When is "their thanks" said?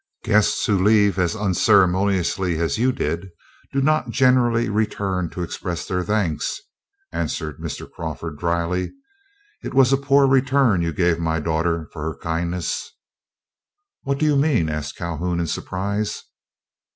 5.87-6.59